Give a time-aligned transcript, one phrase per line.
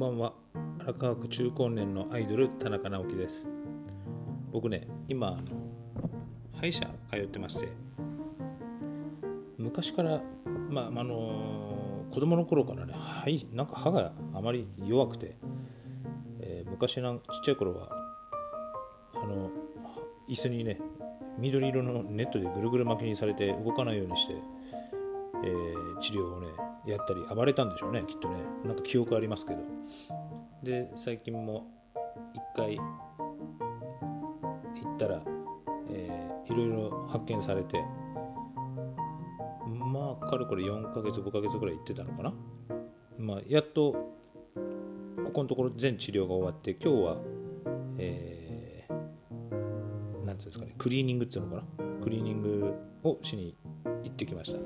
[0.00, 0.32] ばんは。
[0.78, 3.46] 荒川区中高年のアイドル田中直樹です。
[4.50, 5.40] 僕ね今あの
[6.58, 7.68] 歯医者通ってまして
[9.58, 10.22] 昔から
[10.70, 15.36] まああの子供の頃からねはいなんか歯があまり弱くて、
[16.40, 17.90] えー、昔なちっちゃい頃は
[19.22, 19.50] あの
[20.30, 20.80] 椅子にね
[21.38, 24.34] 緑色のネットでぐるぐる巻きにされて動かないようにして、
[25.44, 28.36] えー、治療をねやったり暴れたんでしょうねきっとね。
[28.64, 29.60] なんか記憶ありますけど。
[30.62, 31.66] で最近も
[32.54, 32.82] 1回行
[34.94, 35.22] ったら、
[35.90, 37.82] えー、いろいろ発見されて
[39.66, 42.34] まあかれこれ4ヶ月5ヶ月ぐらい行ってたのかな。
[43.18, 43.92] まあやっと
[45.24, 47.16] ここのところ全治療が終わって今日は
[47.98, 51.62] えー、なんうんですかねクリーニングっていうのかな。
[52.02, 53.56] クリーニングをしに
[54.04, 54.58] 行ってきました。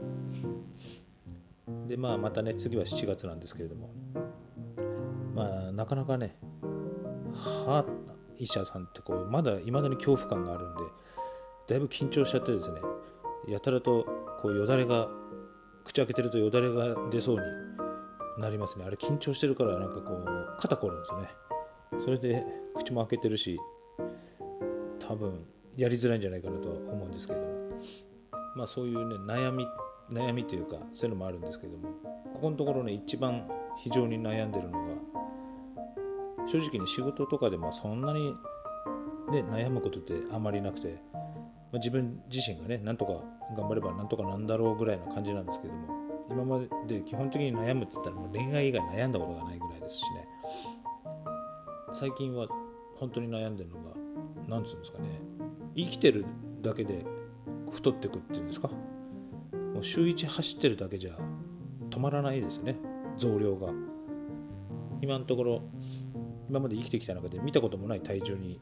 [1.94, 3.88] でまあまたね次は7月なんですけれども。
[5.32, 6.36] まあなかなかね
[7.32, 7.84] 歯
[8.36, 10.82] 医者さんってこうまだいまだに恐怖感があるんで
[11.68, 12.80] だいぶ緊張しちゃってですね
[13.48, 14.06] やたらと
[14.42, 15.08] こうよだれが
[15.84, 18.84] 口開けてるとよだれが出そうになりますね。
[18.86, 21.28] あれ緊張してるからなんかこう肩こるんですよね。
[22.04, 23.60] それで口も開けてるし
[24.98, 27.52] 多分やりづらいんじゃないかなとは思うんですけれども。
[28.56, 29.64] まあそういうね悩み
[30.14, 31.88] 悩みというかそういうのもあるんですけども
[32.34, 34.94] ここのところね一番非常に悩んでるのが
[36.46, 38.32] 正直に仕事とかでもそんなに、
[39.30, 41.22] ね、悩むことってあまりなくて、ま
[41.74, 43.12] あ、自分自身がねなんとか
[43.56, 45.88] 頑張ればなんとかなんだろうぐらいな感じなんですけども
[46.30, 50.26] 今まで基本的に悩むっつったらもう恋愛以外悩んだことがないぐらいですしね。
[51.94, 52.48] 最近は
[52.96, 53.90] 本当に悩んでるのが
[54.48, 55.20] 何つうんですかね
[55.76, 56.26] 生きてる
[56.60, 57.04] だけで
[57.70, 58.68] 太ってくっていうんですか
[59.74, 61.18] もう週1走ってるだけじゃ
[61.90, 62.76] 止まらないですね。
[63.18, 63.72] 増量が。
[65.02, 65.62] 今のところ
[66.48, 68.60] 今まで生きてきた中で見たこともない体重に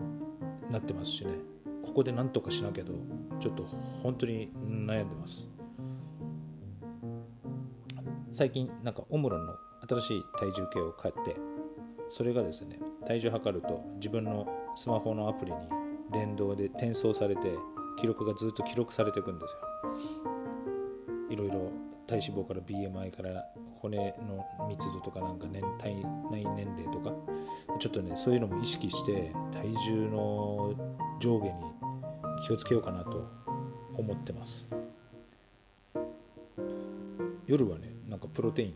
[0.70, 1.32] なってますしね。
[1.84, 2.92] ここで何とかしなきゃと
[3.40, 3.64] ちょっと
[4.02, 5.48] 本当に悩んでます。
[8.30, 9.52] 最近なんかオムロンの
[9.86, 11.36] 新しい体重計を買って
[12.08, 15.58] それがですね体重測ると自分のスマホのアプリに
[16.12, 17.54] 連動で転送されて
[18.00, 19.52] 記録がずっと記録されていくんです
[20.24, 20.31] よ。
[21.32, 21.72] いろいろ
[22.06, 23.46] 体脂肪から BMI から
[23.80, 25.94] 骨の密度とかなんか年体
[26.30, 27.10] 内年齢とか
[27.78, 30.74] ちょっとねそういうのも意識して体重の
[31.20, 31.52] 上下に
[32.46, 33.26] 気をつけようかなと
[33.96, 34.70] 思ってます。
[37.46, 38.74] 夜はねなんかプロテイン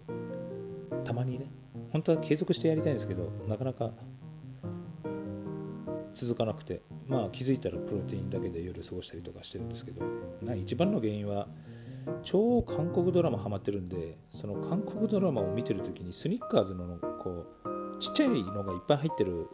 [1.04, 1.46] たまにね
[1.92, 3.92] 本当は継続してやりたいんですけどなかなか
[6.14, 10.02] 続かなくてまあ気づいたらプロテインだけで夜過ごしたりとかしてるんですけど
[10.56, 11.46] 一番の原因は
[12.22, 19.48] 超韓国ドラマハマってるんでその韓国ドラマを見てる時にスニッカーズのこうちっちゃいのがいっぱい入ってる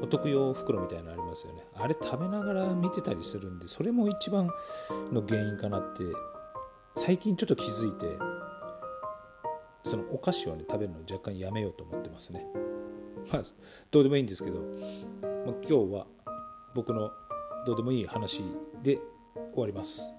[0.00, 1.64] お得用袋みたいなのありますよね。
[1.74, 4.50] あれ食べながら見てたりするんでそれも一番
[5.12, 6.04] の原因かなって
[6.96, 8.06] 最近ちょっと気づいて
[9.84, 12.46] そのお菓子をね食べるの若干やめようと思ってますね。
[13.32, 13.42] まあ
[13.90, 16.06] どうでもいいんですけど、まあ、今日は
[16.74, 17.10] 僕の
[17.66, 18.44] どうでもいい話
[18.82, 18.98] で
[19.52, 20.12] 終わります。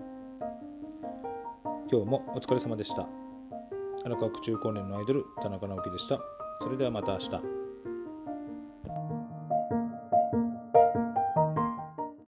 [1.92, 3.08] 今日もお疲れ様でした。
[4.06, 6.20] 荒川区中高年のアイドル田中直樹でした。
[6.62, 7.69] それではまた明日。